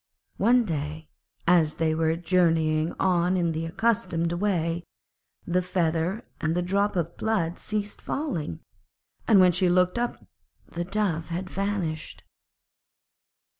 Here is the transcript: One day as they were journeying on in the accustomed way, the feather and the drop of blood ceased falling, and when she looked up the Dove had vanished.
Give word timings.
One 0.37 0.65
day 0.65 1.09
as 1.45 1.75
they 1.75 1.93
were 1.93 2.15
journeying 2.15 2.91
on 2.99 3.37
in 3.37 3.51
the 3.51 3.67
accustomed 3.67 4.33
way, 4.33 4.83
the 5.45 5.61
feather 5.61 6.25
and 6.41 6.55
the 6.55 6.63
drop 6.63 6.95
of 6.95 7.17
blood 7.17 7.59
ceased 7.59 8.01
falling, 8.01 8.61
and 9.27 9.39
when 9.39 9.51
she 9.51 9.69
looked 9.69 9.99
up 9.99 10.25
the 10.67 10.85
Dove 10.85 11.29
had 11.29 11.51
vanished. 11.51 12.23